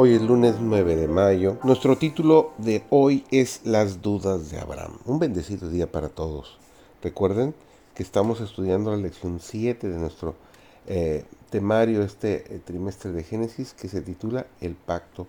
[0.00, 1.58] Hoy es lunes 9 de mayo.
[1.64, 4.96] Nuestro título de hoy es Las dudas de Abraham.
[5.04, 6.56] Un bendecido día para todos.
[7.02, 7.52] Recuerden
[7.96, 10.36] que estamos estudiando la lección 7 de nuestro
[10.86, 15.26] eh, temario este eh, trimestre de Génesis que se titula El pacto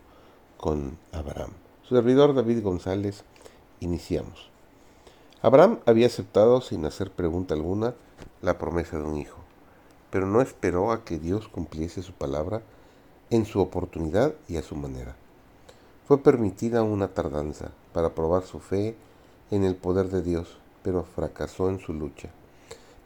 [0.57, 1.49] con Abraham.
[1.81, 3.23] Su servidor David González,
[3.79, 4.51] iniciamos.
[5.41, 7.95] Abraham había aceptado sin hacer pregunta alguna
[8.43, 9.39] la promesa de un hijo,
[10.11, 12.61] pero no esperó a que Dios cumpliese su palabra
[13.31, 15.15] en su oportunidad y a su manera.
[16.07, 18.95] Fue permitida una tardanza para probar su fe
[19.51, 22.29] en el poder de Dios, pero fracasó en su lucha.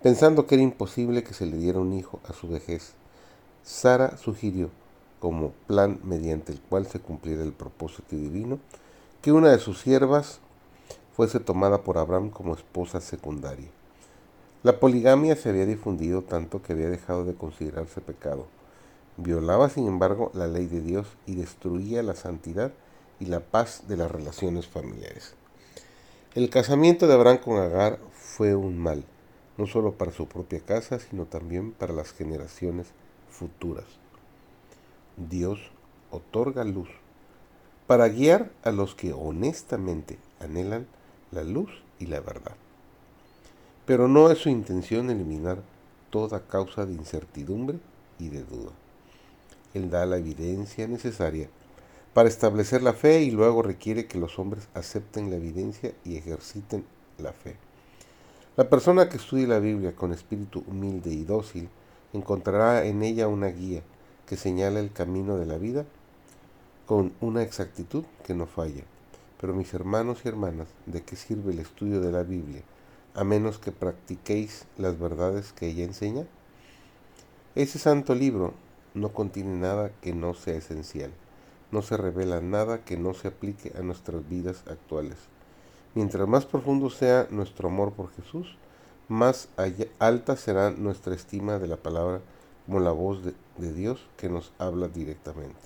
[0.02, 2.94] Pensando que era imposible que se le diera un hijo a su vejez,
[3.63, 4.70] Sara sugirió,
[5.20, 8.60] como plan mediante el cual se cumpliera el propósito divino,
[9.21, 10.40] que una de sus siervas
[11.16, 13.70] fuese tomada por Abraham como esposa secundaria.
[14.63, 18.48] La poligamia se había difundido tanto que había dejado de considerarse pecado
[19.18, 22.72] Violaba, sin embargo, la ley de Dios y destruía la santidad
[23.20, 25.36] y la paz de las relaciones familiares.
[26.34, 29.04] El casamiento de Abraham con Agar fue un mal,
[29.58, 32.88] no solo para su propia casa, sino también para las generaciones
[33.30, 33.86] futuras.
[35.16, 35.60] Dios
[36.10, 36.90] otorga luz
[37.86, 40.88] para guiar a los que honestamente anhelan
[41.32, 41.70] la luz
[42.00, 42.56] y la verdad.
[43.86, 45.62] Pero no es su intención eliminar
[46.10, 47.78] toda causa de incertidumbre
[48.18, 48.72] y de duda.
[49.74, 51.49] Él da la evidencia necesaria
[52.13, 56.85] para establecer la fe y luego requiere que los hombres acepten la evidencia y ejerciten
[57.18, 57.55] la fe.
[58.55, 61.70] La persona que estudie la Biblia con espíritu humilde y dócil
[62.13, 63.82] encontrará en ella una guía
[64.28, 65.85] que señala el camino de la vida
[66.85, 68.84] con una exactitud que no falla.
[69.41, 72.61] Pero mis hermanos y hermanas, ¿de qué sirve el estudio de la Biblia
[73.16, 76.25] a menos que practiquéis las verdades que ella enseña?
[77.55, 78.53] Ese santo libro
[78.93, 81.11] no contiene nada que no sea esencial.
[81.71, 85.17] No se revela nada que no se aplique a nuestras vidas actuales.
[85.95, 88.55] Mientras más profundo sea nuestro amor por Jesús,
[89.07, 89.49] más
[89.99, 92.21] alta será nuestra estima de la palabra
[92.65, 95.59] como la voz de, de Dios que nos habla directamente.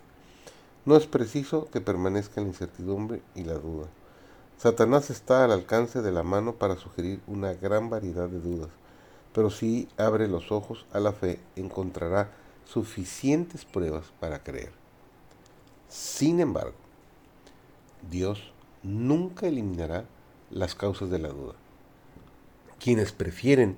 [0.85, 3.87] No es preciso que permanezca la incertidumbre y la duda.
[4.57, 8.69] Satanás está al alcance de la mano para sugerir una gran variedad de dudas,
[9.33, 12.31] pero si abre los ojos a la fe, encontrará
[12.67, 14.71] suficientes pruebas para creer.
[15.87, 16.75] Sin embargo,
[18.09, 18.51] Dios
[18.83, 20.05] nunca eliminará
[20.51, 21.53] las causas de la duda.
[22.79, 23.77] Quienes prefieren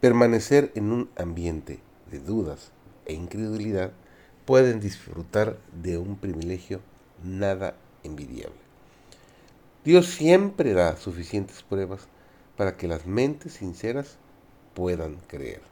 [0.00, 1.80] permanecer en un ambiente
[2.10, 2.72] de dudas
[3.06, 3.92] e incredulidad
[4.44, 6.80] pueden disfrutar de un privilegio
[7.22, 8.58] nada envidiable.
[9.84, 12.08] Dios siempre da suficientes pruebas
[12.56, 14.18] para que las mentes sinceras
[14.74, 15.62] puedan creer.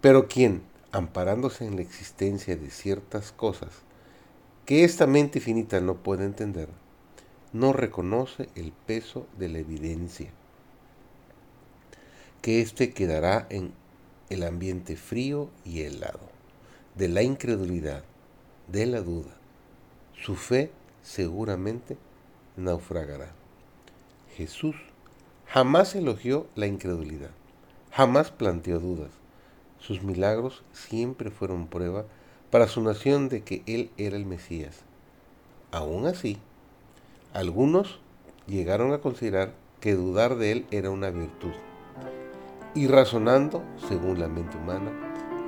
[0.00, 0.62] Pero quien
[0.92, 3.70] amparándose en la existencia de ciertas cosas
[4.64, 6.68] que esta mente finita no puede entender,
[7.52, 10.30] no reconoce el peso de la evidencia,
[12.42, 13.72] que éste quedará en
[14.28, 16.28] el ambiente frío y helado,
[16.94, 18.04] de la incredulidad,
[18.66, 19.34] de la duda.
[20.20, 20.70] Su fe
[21.02, 21.96] seguramente
[22.56, 23.32] naufragará.
[24.36, 24.76] Jesús
[25.46, 27.30] jamás elogió la incredulidad,
[27.90, 29.17] jamás planteó dudas
[29.78, 32.04] sus milagros siempre fueron prueba
[32.50, 34.82] para su nación de que Él era el Mesías.
[35.70, 36.38] Aún así,
[37.34, 38.00] algunos
[38.46, 41.52] llegaron a considerar que dudar de Él era una virtud.
[42.74, 44.90] Y razonando, según la mente humana,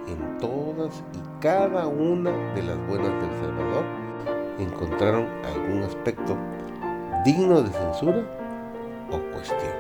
[0.07, 3.85] en todas y cada una de las buenas del Salvador,
[4.59, 6.37] encontraron algún aspecto
[7.25, 8.27] digno de censura
[9.11, 9.73] o cuestión.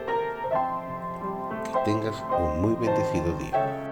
[1.64, 3.89] Que tengas un muy bendecido día.